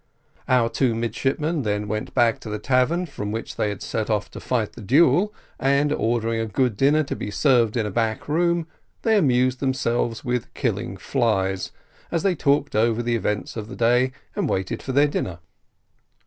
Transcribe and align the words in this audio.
Our 0.47 0.67
two 0.67 0.95
midshipmen 0.95 1.61
then 1.61 1.87
went 1.87 2.15
back 2.15 2.39
to 2.39 2.49
the 2.49 2.57
tavern 2.57 3.05
from 3.05 3.31
which 3.31 3.55
they 3.55 3.69
had 3.69 3.83
set 3.83 4.09
off 4.09 4.31
to 4.31 4.39
fight 4.39 4.73
the 4.73 4.81
duel, 4.81 5.31
and 5.59 5.93
ordering 5.93 6.39
a 6.39 6.47
good 6.47 6.75
dinner 6.75 7.03
to 7.03 7.15
be 7.15 7.29
served 7.29 7.77
in 7.77 7.85
a 7.85 7.91
back 7.91 8.27
room, 8.27 8.65
they 9.03 9.15
amused 9.15 9.59
themselves 9.59 10.25
with 10.25 10.51
killing 10.55 10.97
flies, 10.97 11.71
as 12.11 12.23
they 12.23 12.33
talked 12.33 12.75
over 12.75 13.03
the 13.03 13.15
events 13.15 13.55
of 13.55 13.67
the 13.67 13.75
day, 13.75 14.11
and 14.35 14.49
waited 14.49 14.81
for 14.81 14.91
their 14.91 15.05
dinner. 15.07 15.37